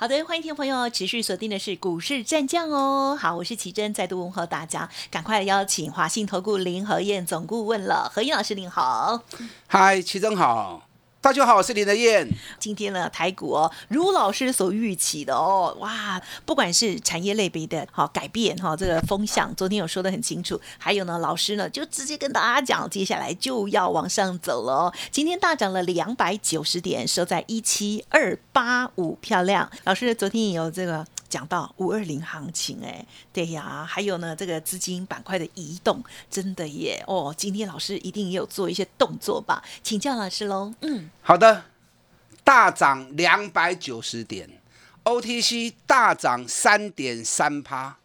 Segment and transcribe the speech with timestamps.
[0.00, 3.14] 好的，欢迎听众朋友持续锁定的是股市战将哦。
[3.20, 9.22] 好，我是奇珍，再度问候大家，赶快邀请华信投顾林和燕总顾问了，何燕老师您好。
[9.66, 10.89] 嗨，奇珍好。
[11.22, 12.26] 大家好，我是林德燕。
[12.58, 20.58] 今天呢，台股哦，如老师所预期的哦，哇，不管是产业类别的好改变哈，这个风向，昨天有说的很清楚。
[20.78, 24.94] 还有呢，老师呢就直接跟大家讲，接下来就要往上走了哦。
[25.10, 29.70] 今天大涨了两百九十点，收在一七二八五，漂亮。
[29.84, 31.06] 老师昨天也有这个。
[31.30, 39.62] 讲到五二零行情，哎，对呀，还有呢，这个资金板块的移动，真的耶，哦，今天老师一定也有做一些动作吧？
[39.82, 40.74] 请教老师喽。
[40.80, 41.66] 嗯，好的，
[42.42, 44.50] 大涨两百九十点
[45.04, 47.98] ，OTC 大涨三点三趴，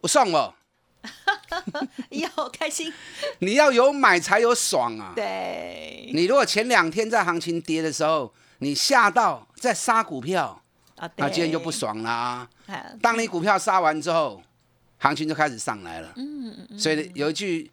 [0.00, 0.56] 我送了，
[2.10, 2.92] 要开心，
[3.38, 5.12] 你要有买才有爽啊。
[5.14, 10.61] 对，你如果前两天在行情跌的时候，你吓到在杀股票。
[11.16, 12.48] 那今天就不爽啦！
[13.00, 14.42] 当你股票杀完之后，
[14.98, 16.12] 行情就开始上来了。
[16.16, 16.78] 嗯嗯嗯。
[16.78, 17.70] 所以有一句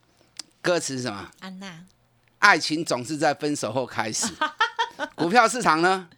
[0.62, 1.30] 歌词是什么？
[1.40, 1.80] 安娜，
[2.40, 4.28] 爱情总是在分手后开始。
[5.16, 6.10] 股票市场呢，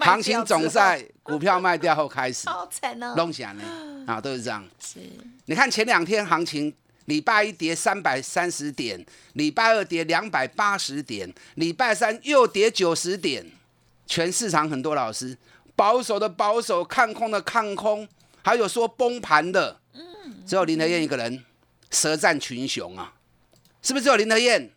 [0.00, 2.48] 行情总在股票卖掉后开始。
[2.48, 3.14] 好惨哦！
[3.16, 3.62] 弄起来呢，
[4.06, 4.66] 啊，都是这样。
[4.78, 4.98] 是。
[5.46, 6.74] 你看前两天行情，
[7.06, 9.02] 礼拜一跌三百三十点，
[9.34, 13.46] 礼拜二跌两百八十点，礼拜三又跌九十点，
[14.06, 15.38] 全市场很多老师。
[15.76, 18.06] 保守的保守，看空的看空，
[18.42, 19.80] 还有说崩盘的，
[20.46, 21.44] 只有林德燕一个人，
[21.90, 23.14] 舌战群雄啊，
[23.80, 24.70] 是不是只有林德燕？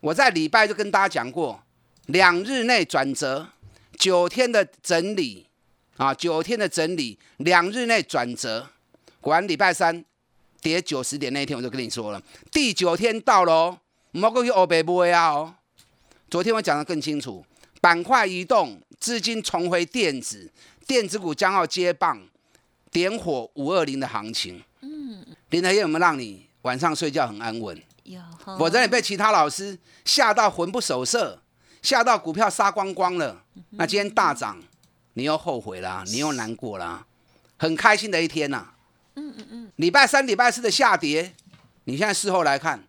[0.00, 1.62] 我在礼拜就跟大家讲过，
[2.06, 3.48] 两日内转折，
[3.96, 5.46] 九天的整理
[5.96, 8.68] 啊，九天的整理，两日内转折。
[9.20, 10.04] 果然礼拜三
[10.60, 12.20] 跌九十点那一天，我就跟你说了，
[12.50, 13.78] 第九天到了哦，
[14.10, 15.54] 莫过去欧北买啊哦。
[16.28, 17.46] 昨天我讲的更清楚，
[17.80, 18.80] 板块移动。
[19.02, 20.48] 资金重回电子，
[20.86, 22.22] 电子股将要接棒，
[22.88, 24.62] 点火五二零的行情。
[24.80, 27.76] 嗯，林德燕有没有让你晚上睡觉很安稳？
[28.04, 28.20] 有，
[28.56, 31.42] 否则你被其他老师吓到魂不守舍，
[31.82, 33.42] 吓到股票杀光光了。
[33.70, 34.62] 那今天大涨，
[35.14, 37.04] 你又后悔啦，你又难过啦，
[37.56, 38.68] 很开心的一天呐。
[39.16, 39.72] 嗯嗯嗯。
[39.76, 41.34] 礼拜三、礼拜四的下跌，
[41.84, 42.84] 你现在事后来看，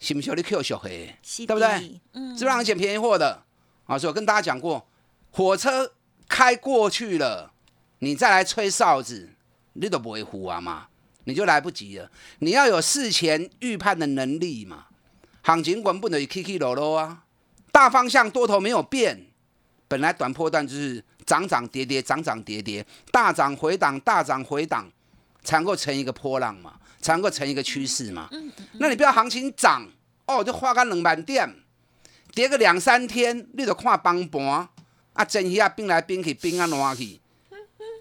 [0.00, 1.14] 是不是你 Q 小黑？
[1.46, 2.00] 对不对？
[2.14, 2.28] 嗯。
[2.30, 3.42] 是不是让你捡便宜货的？
[3.84, 4.86] 啊，所以我跟大家讲过。
[5.38, 5.92] 火车
[6.28, 7.52] 开过去了，
[8.00, 9.30] 你再来吹哨子，
[9.74, 10.88] 你都不会呼啊嘛，
[11.22, 12.10] 你就来不及了。
[12.40, 14.86] 你要有事前预判的能力嘛。
[15.42, 17.22] 行情管不能起起落落啊，
[17.70, 19.26] 大方向多头没有变，
[19.86, 24.90] 本来短波段就是涨涨跌跌，涨涨跌跌，大涨回档，大涨回档，
[25.44, 28.28] 才能够成一个波浪嘛，才能够成一个趋势嘛。
[28.80, 29.88] 那你不要行情涨
[30.26, 31.48] 哦，就花个两万点，
[32.34, 34.68] 跌个两三天，你就看崩盘。
[35.18, 37.20] 啊，整一下冰来冰去，冰啊暖去，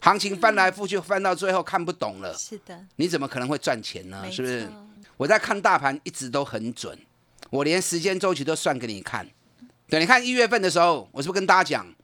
[0.01, 2.31] 行情翻来覆去，翻到最后看不懂了。
[2.38, 4.31] 是的，你怎么可能会赚钱呢？
[4.31, 4.69] 是不是？
[5.17, 6.95] 我在看大盘一直都很准，
[7.50, 9.28] 我连时间周期都算给你看。
[9.89, 11.95] 对，你看一月份的时候，我是不是跟大家讲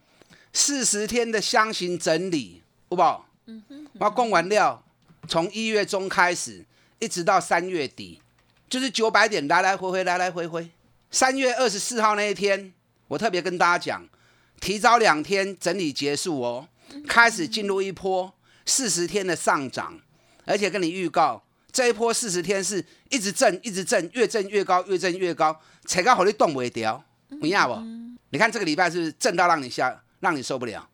[0.52, 3.30] 四十天的箱型整理，好不好？
[3.46, 3.88] 嗯哼。
[4.00, 4.84] 我供完料，
[5.28, 6.66] 从一月中开始，
[6.98, 8.20] 一直到三月底，
[8.68, 10.72] 就是九百点来来回回，来来回回。
[11.12, 12.74] 三月二十四号那一天，
[13.10, 14.04] 我特别跟大家讲。
[14.64, 16.66] 提早两天整理结束哦，
[17.06, 18.34] 开始进入一波
[18.66, 20.00] 四十天的上涨，
[20.46, 27.04] 而且跟你预告，这一波四十天是一直震，一直震，越震越高，越震越高，踩到火力动不掉，
[27.42, 27.84] 不要不？
[28.30, 30.90] 你看这个礼拜是不是震到让你下，让你受不了。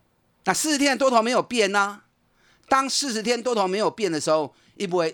[0.46, 2.02] 那四十天多头没有变呢？
[2.68, 5.08] 当四十天多头没有变的时候，一波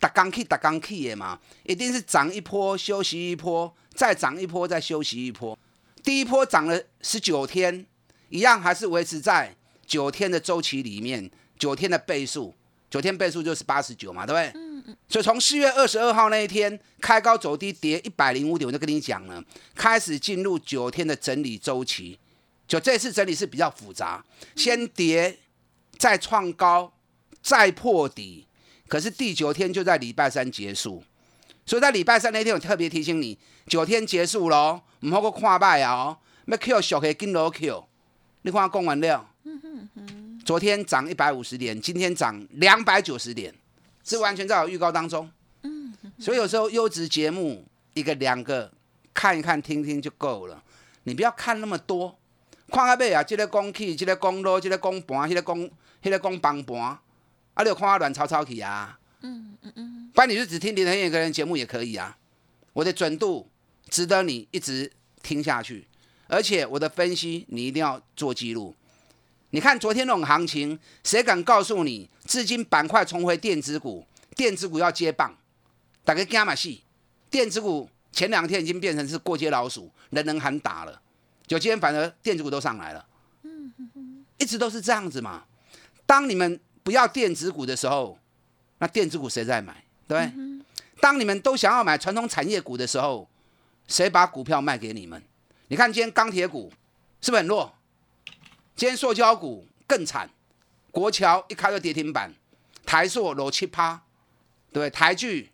[0.00, 5.56] 打刚 K 打刚 K 的嘛，一定是涨一波休息一波，再涨一波再休息一波。
[6.02, 7.86] 第一波涨了十九天。
[8.32, 9.54] 一样还是维持在
[9.86, 12.54] 九天的周期里面，九天的倍数，
[12.90, 14.60] 九天倍数就是八十九嘛，对不对？
[14.60, 14.96] 嗯嗯。
[15.06, 19.44] 所以从四月二十二号那一天开高走低，跌一百零五点，我就跟你讲了，
[19.74, 22.18] 开始进入九天的整理周期。
[22.66, 24.24] 就这次整理是比较复杂，
[24.56, 25.38] 先跌，
[25.98, 26.94] 再创高，
[27.42, 28.46] 再破底，
[28.88, 31.04] 可是第九天就在礼拜三结束。
[31.66, 37.84] 所以在礼拜三那天，我特别提醒你，九天结束喽，唔好个看败啊，要 Q 小黑跟罗 Q。
[38.42, 39.24] 你看供完料，
[40.44, 43.54] 昨天涨一百五十点，今天涨两百九十点，
[44.04, 45.30] 是完全在我预告当中。
[46.18, 48.70] 所以有时候优质节目一个两个
[49.14, 50.62] 看一看听听就够了，
[51.04, 52.18] 你不要看那么多。
[52.68, 55.70] 看到尾啊，这个讲起，这个讲路，这个讲盘，这个讲，
[56.02, 56.98] 那个讲帮盘，啊，
[57.58, 58.98] 你就看啊乱吵吵去啊。
[59.20, 60.10] 嗯嗯嗯。
[60.12, 62.16] 不然你就只听林腾燕一个人节目也可以啊。
[62.72, 63.48] 我的准度
[63.88, 64.90] 值得你一直
[65.22, 65.86] 听下去，
[66.32, 68.74] 而且我的分析你一定要做记录。
[69.50, 74.06] 你看昨天那种行情，谁敢告诉你资金板块重回电子股？
[74.34, 75.36] 电子股要接棒，
[76.06, 76.82] 打个加码戏。
[77.28, 81.02] 电子股前两天已经变成是过街老鼠，人人喊打了。
[81.46, 83.04] 就今天反而电子股都上来了，
[84.38, 85.44] 一直都是这样子嘛。
[86.06, 88.18] 当你们不要电子股的时候，
[88.78, 89.84] 那电子股谁在买？
[90.08, 90.32] 对。
[90.98, 93.28] 当你们都想要买传统产业股的时候，
[93.86, 95.22] 谁把股票卖给你们？
[95.72, 96.70] 你看今天钢铁股
[97.22, 97.74] 是不是很弱？
[98.76, 100.28] 今天塑胶股更惨，
[100.90, 102.34] 国桥一开就跌停板，
[102.84, 104.02] 台塑落七趴，
[104.70, 105.50] 对台剧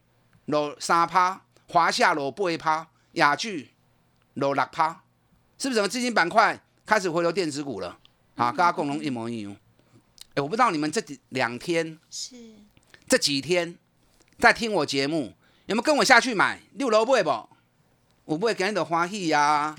[0.46, 3.70] 落三趴，华夏落八趴，雅剧
[4.34, 5.04] 落六趴，
[5.56, 7.96] 是不是整个资金板块开始回流电子股了？
[8.34, 9.56] 啊，跟阿共同一模一样。
[10.34, 12.34] 哎，我不知道你们这几两天是
[13.08, 13.78] 这几天
[14.40, 15.34] 在听我节目，
[15.66, 17.30] 有没有跟我下去买六楼买不？
[18.24, 19.76] 我不会给你的欢喜呀。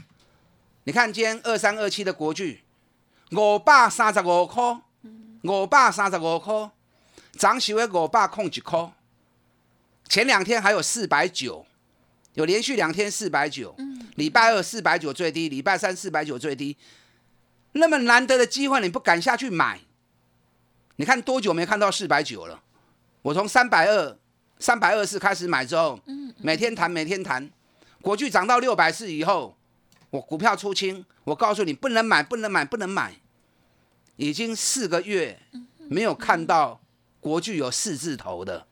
[0.83, 2.63] 你看今天二三二七的国巨。
[3.31, 4.81] 五百三十五块，
[5.43, 6.71] 五百三十五块，
[7.33, 8.91] 涨收的五百空一块。
[10.07, 11.63] 前两天还有四百九，
[12.33, 13.75] 有连续两天四百九。
[14.15, 16.75] 礼拜二四百九最低，礼拜三四百九最低。
[17.73, 19.79] 那么难得的机会，你不敢下去买？
[20.95, 22.59] 你看多久没看到四百九了？
[23.21, 24.17] 我从三百二、
[24.57, 25.99] 三百二四开始买之后，
[26.39, 27.47] 每天谈，每天谈。
[28.01, 29.55] 国巨涨到六百四以后。
[30.09, 33.15] 我股票出清，我告诉你不能买，不能买，不能买。
[34.15, 35.39] 已经四个月
[35.87, 36.81] 没有看到
[37.19, 38.67] 国巨有四字头的，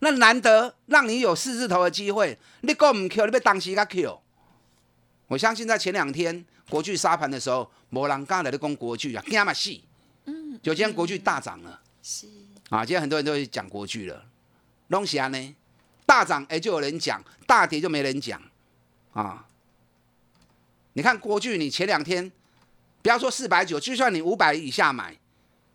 [0.00, 4.20] 那难得让你有四字头的机会，你够唔 Q，你被当时个 Q。
[5.26, 9.78] 我相信在前两天国巨沙盘的时候，某人刚来的攻国巨啊，惊嘛死。
[10.24, 11.82] 嗯，就今天国巨大涨了。
[12.02, 12.26] 是
[12.70, 14.24] 啊，今天很多人都会讲国巨了。
[14.88, 15.56] 东西啊呢，
[16.06, 18.40] 大涨哎就有人讲，大跌就没人讲
[19.12, 19.44] 啊。
[20.98, 22.28] 你看国巨，你前两天
[23.00, 25.16] 不要说四百九，就算你五百以下买，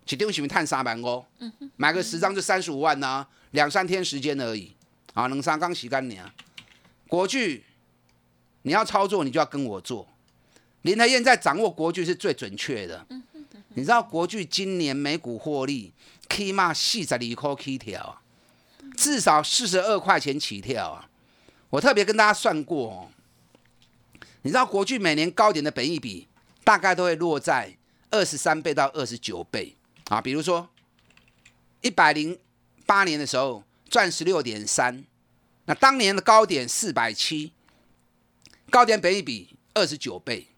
[0.06, 1.26] 起丢起咪探三百哦，
[1.78, 4.74] 买个十张就三十五万呐，两三天时间而已
[5.14, 6.30] 啊，能三刚洗干净啊。
[7.08, 7.64] 国巨，
[8.64, 10.06] 你要操作，你就要跟我做。
[10.82, 13.08] 林台燕在掌握国巨是最准确的。
[13.76, 15.94] 你知道国巨今年每股获利
[16.30, 18.20] 起码四十二块起跳啊，
[18.98, 21.08] 至少四十二块钱起跳啊。
[21.70, 23.08] 我特别跟大家算过哦。
[24.44, 26.28] 你知道国巨每年高点的本益比
[26.64, 27.76] 大概都会落在
[28.12, 29.76] 二十三倍到二十九倍
[30.10, 30.70] 啊，比如说
[31.82, 32.38] 一百零
[32.86, 35.04] 八年的时候赚十六点三，
[35.66, 37.54] 那当年的高点四百七，
[38.70, 40.50] 高点本益比二十九倍，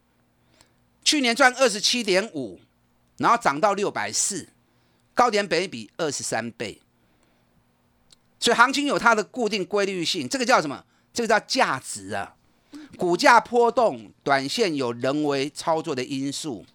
[1.04, 2.60] 去年赚二十七点五，
[3.18, 4.50] 然后涨到六百四，
[5.14, 6.82] 高点本益比二十三倍，
[8.40, 10.84] 所以行情有它的固定规律性，这个叫什么？
[11.14, 12.36] 这个叫价值啊。
[12.96, 16.66] 股价波动，短线有人为操作的因素，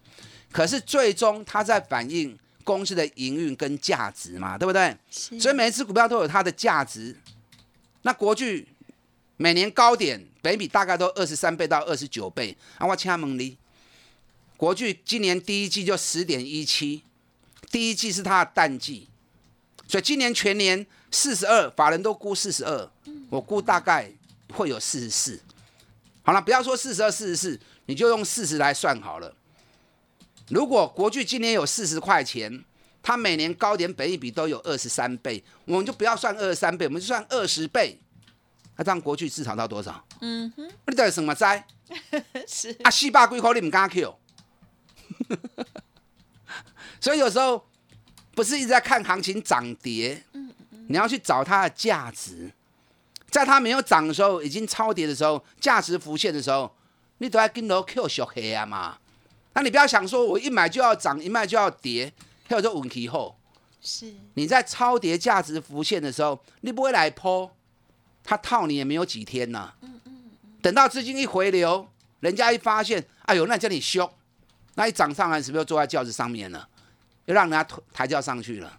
[0.51, 4.95] 可是最终它在反映公司的营运跟价值嘛，对不对？
[5.09, 7.15] 所以每一只股票都有它的价值。
[8.03, 8.67] 那国巨
[9.37, 13.57] 每年高点北比大概都二十三倍到二十九倍，啊，我请问你，
[14.57, 17.03] 国巨今年第一季就十点一七，
[17.71, 19.07] 第一季是它的淡季，
[19.87, 22.91] 所以今年全年四十二，法人都估四十二，
[23.29, 24.11] 我估大概
[24.53, 25.39] 会有四十四。
[26.23, 29.35] 好了，不要说四十二、四十四，你就用四十来算好了。
[30.49, 32.63] 如果国巨今年有四十块钱，
[33.01, 37.99] 它每年高点本一比都有二十三倍，我们就不要算二十三倍，我们就算二十倍。
[38.77, 40.05] 那这样国巨市场到多少？
[40.21, 41.65] 嗯哼，你在什么灾？
[42.47, 44.15] 是啊，四百几块你唔敢 Q。
[47.01, 47.65] 所以有时候
[48.35, 50.23] 不是一直在看行情涨跌，
[50.87, 52.51] 你要去找它的价值。
[53.31, 56.75] 在它没有涨的时候，已经超跌的时候，价值浮现的时候，
[57.19, 58.97] 你都要跟着 Q 小黑啊嘛。
[59.53, 62.13] 那你不要想说，我一买就要涨，一卖就要跌，
[62.47, 63.35] 还有这问题后。
[63.81, 64.13] 是。
[64.33, 67.55] 你在超跌价值浮现的时候，你不会来抛，
[68.23, 69.73] 它套你也没有几天呐。
[69.81, 71.87] 嗯嗯等到资金一回流，
[72.19, 74.07] 人家一发现，哎呦，那叫你凶，
[74.75, 76.67] 那一涨上来是不是又坐在轿子上面了？
[77.25, 78.77] 又让人家抬抬轿上去了。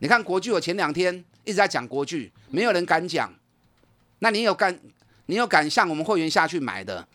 [0.00, 3.32] 你看国剧，我前两天一直在讲国剧，没有人敢讲。
[4.20, 4.78] 那你有敢，
[5.26, 7.06] 你有敢向我们会员下去买的？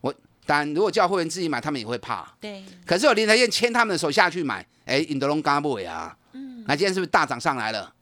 [0.00, 0.14] 我
[0.46, 2.34] 当然，如果叫会员自己买，他们也会怕。
[2.40, 2.64] 对。
[2.86, 6.16] 可是有林台燕牵他们的手下去买，哎，引得龙刚不尾啊。
[6.32, 6.64] 嗯。
[6.66, 7.92] 那今天是不是大涨上来了？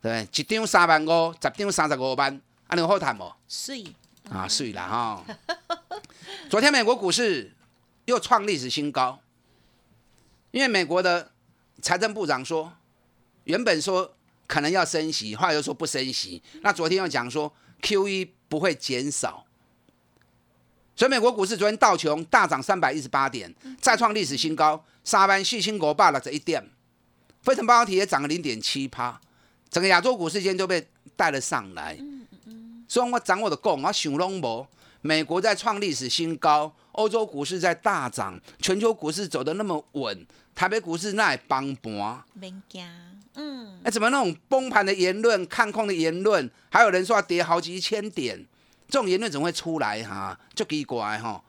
[0.00, 3.32] 对，一张三万五，十张三十五万，安尼好谈不？
[3.48, 3.84] 水
[4.30, 5.24] 啊，水啦哈。
[6.50, 7.52] 昨天美国股市
[8.04, 9.18] 又创历史新高，
[10.50, 11.30] 因为美国的
[11.80, 12.72] 财政部长说，
[13.44, 14.14] 原本说
[14.46, 19.44] 可能要升息，后来又说不升息，那昨天又讲说 Q E 不会减少，
[20.94, 26.70] 所以美国股市昨天道琼大涨三百一十八点，再创历史新高，沙班细新国霸了这一点，
[27.42, 29.20] 非城半导体也涨了零点七趴，
[29.70, 30.86] 整个亚洲股市今天都被
[31.16, 31.98] 带了上来。
[32.86, 34.66] 所以我掌握的讲，我想拢无。
[35.00, 42.24] 美国在创历史新高，欧洲股市在大涨，全球股市走得那么稳，台北股市那也崩盘。
[43.36, 48.38] 嗯，哎，怎么那种崩盘的言论、看空的言论，还有人说要跌好几千点，
[48.88, 50.38] 这种言论怎么会出来哈？
[50.54, 51.42] 就奇怪哈，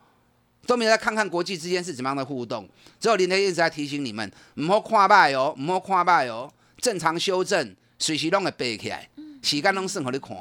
[0.66, 2.68] 都没有再看看国际之间是怎么样的互动。
[2.98, 9.08] 只有林德一直在提醒你们，唔好看败哦，唔好看败哦，正常修正，随时拢会背起来，
[9.42, 10.36] 时间拢算给你看。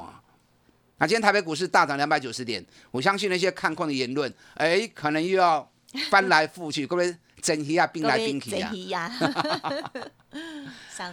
[0.98, 5.70] 那今天台北股市大涨两百九十点，我相信那些看空的言论，哎，可能又要
[6.10, 8.56] 翻来覆去，各位整一下冰来冰去
[8.94, 9.12] 啊！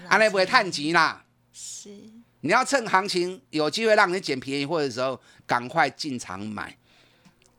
[0.08, 1.24] 安尼不会探钱啦。
[1.52, 1.90] 是，
[2.40, 6.76] 你要趁行情有机会让你捡便宜货的时候，赶快进场买。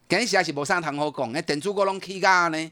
[0.10, 2.72] 今时还是无啥通好讲，那等主股拢起价呢，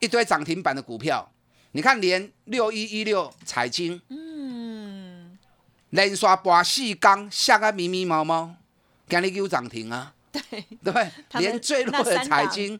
[0.00, 1.30] 一堆涨停板的股票，
[1.72, 4.00] 你看连六一一六彩金。
[5.90, 8.56] 连刷八四缸，吓个迷迷毛毛，
[9.08, 10.12] 今日又涨停啊！
[10.50, 11.10] 对对，
[11.40, 12.78] 连最弱的财经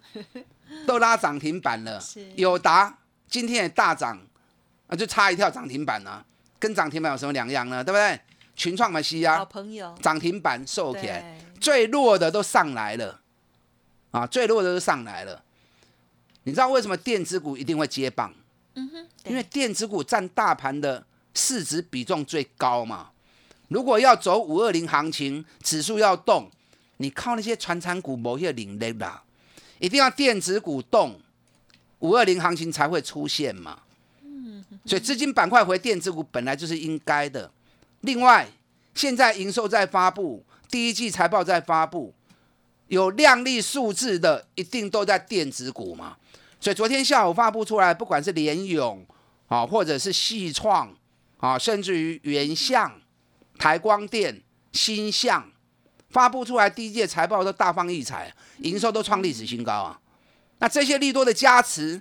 [0.87, 2.03] 都拉涨停板了。
[2.37, 4.21] 友达今天也大涨，
[4.87, 6.25] 啊，就差一跳涨停板了，
[6.59, 7.83] 跟涨停板有什么两样呢？
[7.83, 8.21] 对不对？
[8.57, 13.21] 群创嘛西呀，好朋友，涨停板收起来，最弱的都上来了，
[14.11, 15.43] 啊，最弱的都上来了。
[16.45, 18.33] 你知道为什么电子股一定会接棒？
[18.75, 21.05] 嗯哼，因为电子股占大盘的。
[21.37, 23.11] 市值比重最高嘛？
[23.67, 26.49] 如果要走五二零行情，指数要动，
[26.99, 29.23] 你靠那些传产股某些领力啦，
[29.79, 31.21] 一定要电子股动，
[31.99, 33.81] 五二零行情才会出现嘛。
[34.85, 37.51] 所以资金板块回电子股本来就是应该的。
[38.01, 38.47] 另外，
[38.95, 42.13] 现在营收在发布，第一季财报在发布，
[42.89, 46.17] 有量丽数字的，一定都在电子股嘛。
[46.61, 49.05] 所以昨天下午发布出来，不管是联勇
[49.49, 50.95] 啊，或者是细创。
[51.39, 52.91] 啊，甚至于原相、
[53.59, 54.41] 台光电、
[54.73, 55.47] 新相
[56.15, 60.01] 发布出来第一届财报都大放异彩，营收都创历史新高啊！
[60.59, 62.01] 那这些利多的加持，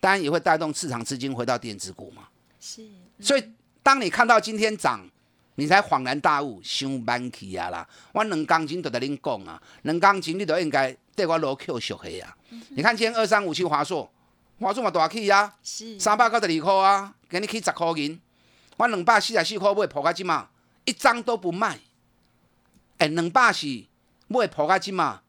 [0.00, 2.24] 当然也会带动市场资金回到电子股嘛。
[2.58, 2.84] 是，
[3.20, 5.08] 所以当你看到今天涨，
[5.54, 7.88] 你才恍然大悟，想板起啊啦！
[8.12, 12.36] 我两钢筋都在恁讲啊，两钢筋你都应该对我罗 Q 熟黑啊！
[12.70, 14.10] 你看今天二三五七华硕，
[14.58, 18.20] 华硕嘛大起啊，是三百九十二块啊，给你起十块银。
[18.76, 20.48] 我两百四十四块买破价金嘛，
[20.84, 21.78] 一张都不卖。
[22.98, 23.84] 哎，两百是
[24.26, 25.22] 买破价金嘛，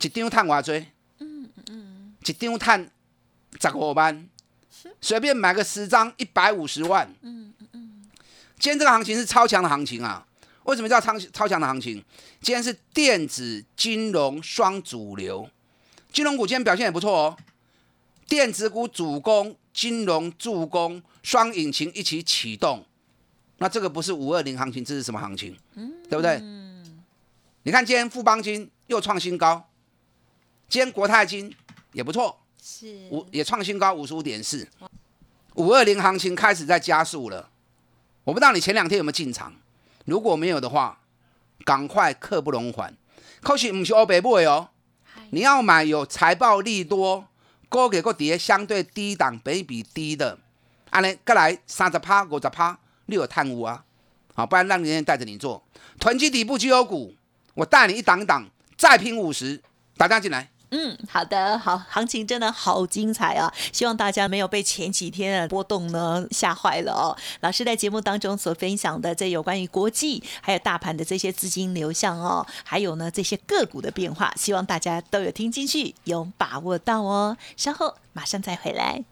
[0.00, 0.86] 一张赚偌济？
[1.18, 2.90] 嗯嗯一张赚
[3.60, 4.28] 十五万，
[5.00, 7.12] 随便买个十张，一百五十万。
[7.22, 8.10] 嗯嗯嗯。
[8.58, 10.26] 今天这个行情是超强的行情啊！
[10.64, 12.02] 为什么叫超超强的行情？
[12.40, 15.48] 今天是电子金融双主流，
[16.12, 17.36] 金融股今天表现也不错哦。
[18.28, 21.02] 电子股主攻，金融助攻。
[21.22, 22.84] 双引擎一起启动，
[23.58, 25.56] 那这个不是五二零行情，这是什么行情？
[25.74, 26.40] 嗯，对不对？
[27.62, 29.68] 嗯，你看今天富邦金又创新高，
[30.68, 31.54] 今天国泰金
[31.92, 34.68] 也不错，是五也创新高五十五点四，
[35.54, 37.50] 五二零行情开始在加速了。
[38.24, 39.52] 我不知道你前两天有没有进场，
[40.04, 41.00] 如果没有的话，
[41.64, 42.96] 赶快刻不容缓。
[43.40, 44.68] 可是不是欧北部哦，
[45.30, 47.26] 你要买有财报利多、
[47.68, 50.38] 高给个跌相对低档、比比低的。
[50.90, 53.84] 安尼，再来三十趴、五十趴，你有贪污啊？
[54.34, 55.64] 好，不然让人带着你做
[55.98, 57.14] 囤积底部绩优股，
[57.54, 59.60] 我带你一档档再拼五十，
[59.96, 60.48] 打家进来。
[60.74, 63.52] 嗯，好的，好，行情真的好精彩啊！
[63.72, 67.14] 希望大家没有被前几天的波动呢吓坏了哦。
[67.40, 77.36] 老师在节目当中所分享的这有关于国际还有大盘的这些资金流向哦，还有呢这些个股的变化，希望大家都有听进去，有把握到哦。
[77.58, 79.04] 稍后马上再回来。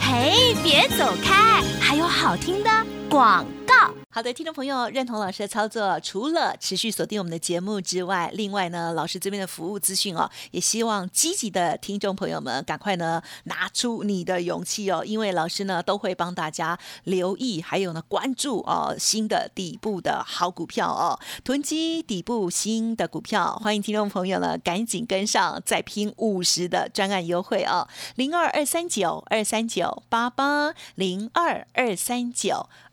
[0.00, 1.62] 嘿，别走开！
[1.82, 2.70] 还有好听的
[3.10, 3.92] 广告。
[4.10, 27.86] 好的，听众朋友，认同老师的操作，除了持续锁定我们的节目之外，另外呢，老师这边的服务资讯哦，也希望积极的听众朋友们赶快呢拿出你的勇气哦，因为老师呢都会帮大家留意，还有呢关注哦新的底部的好股票哦，囤积底部新的股票，欢迎听众朋友呢赶紧跟上，再拼五十的专案优惠哦，
[28.16, 32.70] 零二二三九二三九八八零二二三九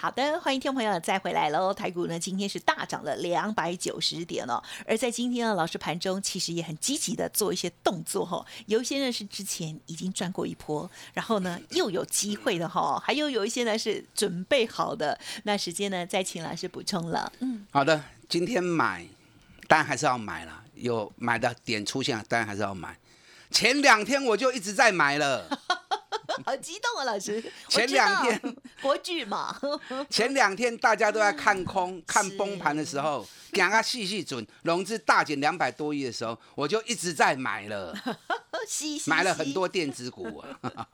[0.00, 1.74] 好的，欢迎听众朋友再回来喽。
[1.74, 8.42] 台股呢今天是大涨了两百九十点哦，而在今天呢，老师盘中其实也很积极的做一些动作哈。
[8.64, 15.20] 有一些呢是之前已经赚过一波，然后呢又有机会的哈，还有有一些呢是准备好的。
[15.42, 17.30] 那时间呢再请老师补充了。
[17.40, 19.06] 嗯，好的，今天买
[19.68, 22.96] 当然还是要买了，有买的点出现，当然还是要买。
[23.50, 25.60] 前两天我就一直在买了。
[26.44, 27.42] 好 激动啊，老师！
[27.68, 28.56] 前两天。
[28.82, 29.58] 国剧嘛，
[30.08, 37.94] 前两天大家都在看空、 看崩盘的时候，讲啊细细准，融资大减两百多亿的时候，我就一直在买了，
[39.06, 40.86] 买了很多电子股啊。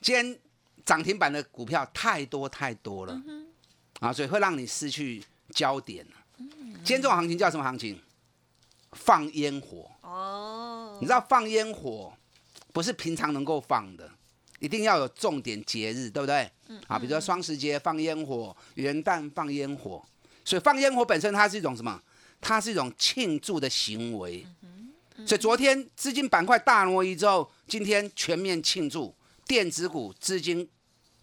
[0.00, 0.38] 今天
[0.84, 3.20] 涨停板的股票太多太多了。
[4.00, 6.06] 啊，所以会让你失去焦点
[6.84, 8.00] 今天这种行情叫什么行情？
[8.92, 9.90] 放烟火。
[10.02, 12.15] 哦，你知道放烟火？
[12.76, 14.06] 不是平常能够放的，
[14.58, 16.46] 一定要有重点节日，对不对？
[16.68, 16.78] 嗯。
[16.88, 20.04] 啊，比如说双十节放烟火，元旦放烟火，
[20.44, 21.98] 所以放烟火本身它是一种什么？
[22.38, 24.46] 它是一种庆祝的行为。
[25.26, 29.14] 所以昨天资金板块大挪移之后，今天全面庆祝
[29.46, 30.68] 电子股资金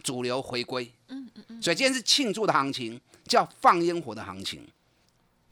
[0.02, 0.92] 主流回归。
[1.10, 1.62] 嗯嗯嗯。
[1.62, 4.68] 所以今天是庆祝的行情，叫放烟火的行情。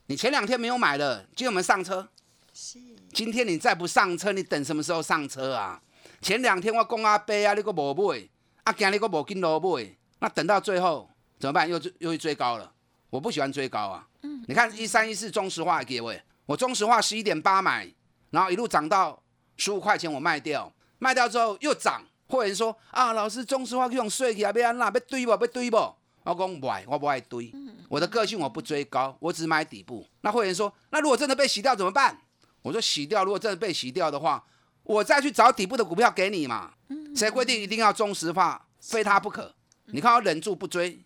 [0.06, 2.08] 你前两天没有买的，今天我们上车。
[2.52, 2.80] 是。
[3.12, 5.80] 今天你再不上车，你等什么时候上车啊？
[6.22, 8.28] 前两天我讲阿伯啊，你个无买，
[8.62, 11.10] 啊今日个无跟落买，那等到最后
[11.40, 11.68] 怎么办？
[11.68, 12.72] 又又去追高了。
[13.10, 14.06] 我不喜欢追高啊。
[14.22, 14.40] 嗯。
[14.46, 17.92] 你看一三一四中石化给位，我中石化十一点八买，
[18.30, 19.20] 然后一路涨到
[19.56, 22.00] 十五块钱，我卖掉，卖掉之后又涨。
[22.28, 25.32] 会员说啊，老师中石化用税起来，要安那要堆不？
[25.32, 25.76] 要堆不？
[25.76, 27.52] 我讲不爱，我不爱堆。
[27.88, 30.06] 我的个性我不追高，我只买底部。
[30.20, 32.16] 那会员说，那如果真的被洗掉怎么办？
[32.62, 34.44] 我说洗掉，如果真的被洗掉的话。
[34.84, 36.72] 我再去找底部的股票给你嘛？
[37.14, 39.54] 谁规定一定要中石化，非它不可？
[39.86, 40.98] 你看我忍住不追。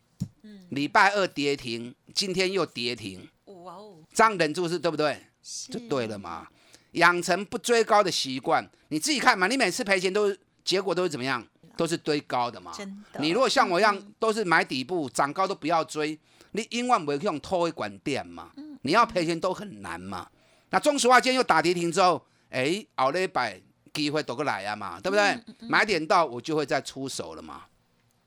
[0.71, 3.29] 礼拜二跌停，今天又跌停。
[3.45, 5.21] 哇哦，这样忍住是对不对？
[5.69, 6.49] 就对了嘛。
[6.93, 9.47] 养成不追高的习惯，你自己看嘛。
[9.47, 10.35] 你每次赔钱都
[10.65, 11.47] 结果都是怎么样？
[11.77, 12.73] 都是堆高的嘛。
[13.21, 16.19] 你如果像我一样，都是买底部，涨高都不要追，
[16.53, 18.51] 你永远不会用拖一管店嘛。
[18.83, 20.27] 你要赔钱都很难嘛。
[20.71, 23.61] 那中石化今天又打跌停之后，哎，熬了一百。
[23.97, 25.43] 机会都过来呀嘛，对不对？
[25.61, 27.65] 买点到我就会再出手了嘛。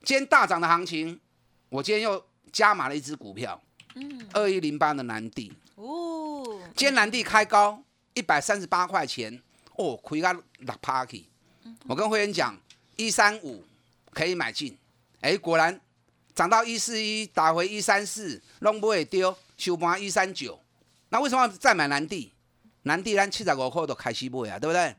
[0.03, 1.19] 今天大涨的行情，
[1.69, 3.61] 我今天又加码了一只股票，
[3.93, 6.59] 嗯，二一零八的南地哦。
[6.75, 7.83] 今天南地开高
[8.15, 9.39] 一百三十八块钱
[9.75, 11.27] 哦，亏个六 party。
[11.85, 12.59] 我跟会员讲，
[12.95, 13.63] 一三五
[14.09, 14.75] 可以买进，
[15.21, 15.79] 哎，果然
[16.33, 20.59] 涨到一四一，打回一三四，拢不会丢，收盘一三九。
[21.09, 22.33] 那为什么再买南地？
[22.83, 24.95] 南地咱七十五块都开始买啊，对不对？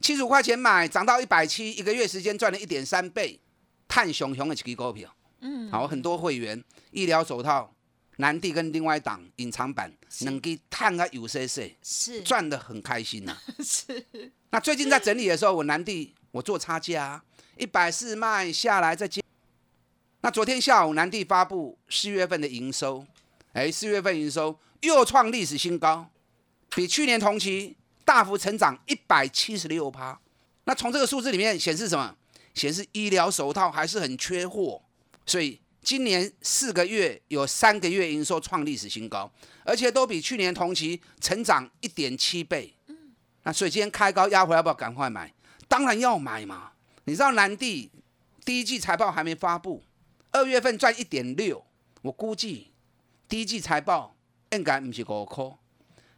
[0.00, 3.40] 七十五块钱买，涨到一百七，一个月时间赚了一点三倍，
[3.86, 5.12] 碳熊熊的几个股票。
[5.40, 7.72] 嗯，好，很多会员医疗手套，
[8.16, 13.36] 南地跟另外一档隐藏版，能给碳个有些些，是赚的很开心呐。
[13.62, 14.04] 是。
[14.50, 17.22] 那最近在整理的时候，我南地我做差价，
[17.56, 19.22] 一百四卖下来再接。
[20.20, 23.06] 那昨天下午南地发布四月份的营收，
[23.52, 26.10] 哎，四月份营收又创历史新高，
[26.74, 27.76] 比去年同期。
[28.04, 30.18] 大幅成长一百七十六趴，
[30.64, 32.16] 那从这个数字里面显示什么？
[32.54, 34.80] 显示医疗手套还是很缺货，
[35.26, 39.30] 所以今年四个月有三个月营收创历史新高，
[39.62, 42.74] 而且都比去年同期成长一点七倍。
[42.86, 42.96] 嗯，
[43.42, 45.30] 那所以今天开高压回，要不要赶快买？
[45.68, 46.72] 当然要买嘛！
[47.04, 47.90] 你知道南地
[48.42, 49.84] 第一季财报还没发布，
[50.30, 51.62] 二月份赚一点六，
[52.00, 52.72] 我估计
[53.28, 54.16] 第一季财报
[54.52, 55.44] 应该不是五块。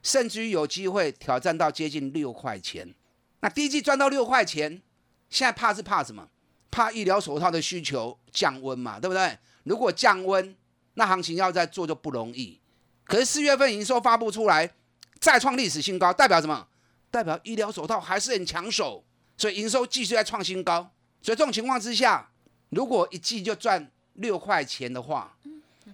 [0.02, 2.94] 甚至于有机会挑战到接近六块钱，
[3.40, 4.80] 那第一季赚到六块钱，
[5.28, 6.28] 现在怕是怕什么？
[6.70, 9.38] 怕医疗手套的需求降温嘛，对不对？
[9.64, 10.56] 如果降温，
[10.94, 12.58] 那行情要再做就不容易。
[13.04, 14.72] 可是四月份营收发布出来，
[15.18, 16.68] 再创历史新高，代表什么？
[17.10, 19.04] 代表医疗手套还是很抢手，
[19.36, 20.90] 所以营收继续在创新高。
[21.20, 22.30] 所以这种情况之下，
[22.70, 25.36] 如果一季就赚六块钱的话，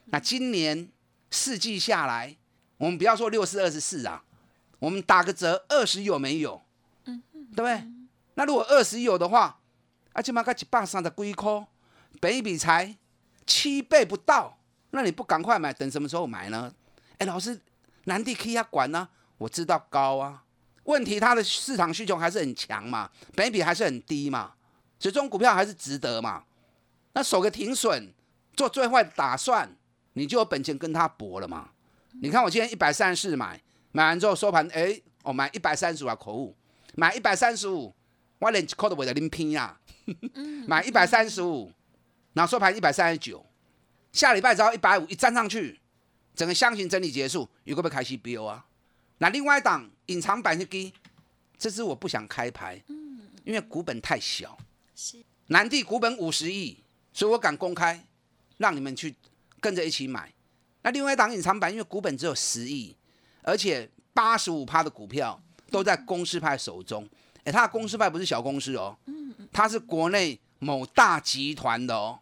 [0.07, 0.89] 那今年
[1.31, 2.37] 四季下来。
[2.79, 4.23] 我们不要说六四二十四啊，
[4.79, 6.63] 我们打个折，二十有没有？
[7.05, 7.89] 嗯嗯，对不对？
[8.35, 9.59] 那如果二十有的话，
[10.13, 11.67] 啊，起码个一百三十几块，
[12.21, 12.97] 本比才
[13.47, 14.59] 七倍不到，
[14.91, 16.73] 那你不赶快买，等什么时候买呢？
[17.19, 17.61] 哎，老师，
[18.05, 19.09] 南地可以管呢？
[19.39, 20.45] 我知道高啊，
[20.85, 24.53] 问题它的市场需求还是很强嘛，本比还是很低嘛，
[24.99, 26.45] 所以这种股票还是值得嘛。
[27.15, 28.13] 那守个停损，
[28.55, 29.75] 做最坏的打算，
[30.13, 31.71] 你就有本钱跟他搏了嘛。
[32.23, 33.61] 你看我今天一百三十四买，
[33.93, 36.57] 买完之后收盘，哎，我买一百三十五啊，口误，
[36.95, 37.95] 买一百三十五，
[38.39, 39.79] 我连一块都为了拎拼呀。
[40.67, 41.73] 买一百三十五，
[42.33, 43.45] 然后收盘一百三十九，
[44.13, 45.81] 下礼拜只要一百五一站上去，
[46.35, 48.67] 整个箱型整理结束，有个不开始飙啊？
[49.19, 50.93] 那另外一档隐藏版是低，
[51.59, 52.81] 这支我不想开牌，
[53.45, 54.57] 因为股本太小，
[54.95, 58.07] 是南地股本五十亿，所以我敢公开，
[58.59, 59.17] 让你们去
[59.61, 60.33] 跟着一起买。
[60.87, 62.95] 那另外一档隐藏版，因为股本只有十亿，
[63.43, 65.37] 而且八十五趴的股票
[65.69, 67.05] 都在公司派手中，
[67.43, 68.97] 哎，他的公司派不是小公司哦。
[69.53, 72.17] 它是国内某大集团的哦，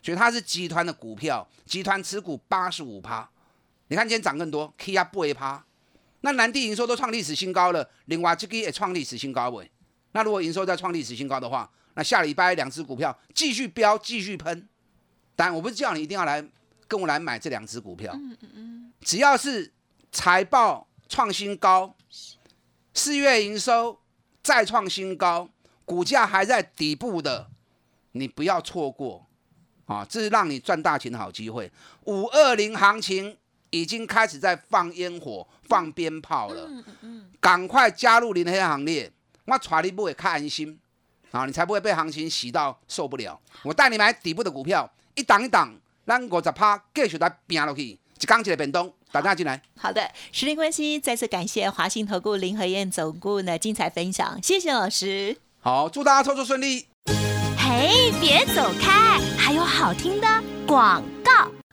[0.00, 3.28] 所以它是集团的股票，集团持股八十五趴。
[3.88, 5.64] 你看今天涨更多，K 压不一趴。
[6.20, 9.68] 那南地营收都创历史新高了，另外这个也创历史新高喂。
[10.12, 14.68] 那如果营收再创历史新高的话，那下礼拜两只股票继续飙，继续喷。
[15.34, 16.40] 当然我不是叫你一定要来
[16.88, 19.72] 跟我来买这两只股票，嗯嗯嗯，只要是
[20.12, 21.94] 财报创新高，
[22.92, 24.00] 四月营收
[24.42, 25.48] 再创新高。
[25.86, 27.50] 股价还在底部的，
[28.12, 29.26] 你不要错过
[29.84, 30.02] 啊！
[30.08, 31.70] 这是让你赚大钱的好机会。
[32.04, 33.36] 五二零行情
[33.68, 36.66] 已经开始在放烟火、放鞭炮了，
[37.38, 39.12] 赶快加入林黑行列，
[39.44, 40.80] 我带你不会看安心
[41.32, 41.44] 啊！
[41.44, 43.38] 你才不会被行情洗到受不了。
[43.62, 45.70] 我带你买底部的股票，一档一档，
[46.04, 48.92] 让五十趴继续来拼落去，一刚起来变动。
[49.10, 49.62] 打电话进来。
[49.76, 55.36] 好的，时间关系，再次感谢华信投顾林和燕总顾的精彩分享，谢谢老师。
[55.60, 56.88] 好，祝大家操作顺利。
[57.56, 60.26] 嘿，别走开，还有好听的
[60.66, 61.23] 广告。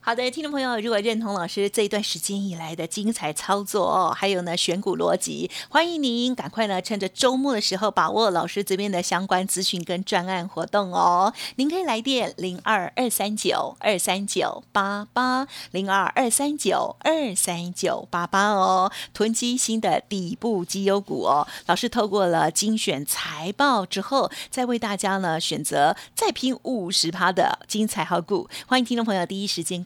[0.04, 11.32] 好的，听众朋友，如果认同老师这一段时间以来的精彩操作哦，还有呢选股逻辑，欢迎您赶快呢趁着周末的时候把握老师这边的相关资讯跟专案活动哦。
[11.58, 21.48] 您可以来电零二二三九二三九八八零二二三九二三九八八哦，囤积新的底部绩优股哦。
[21.68, 29.86] 老师透过了精选财报之后，再为大家呢选择再拼五十趴的精彩好股，欢迎听众朋友第一时间。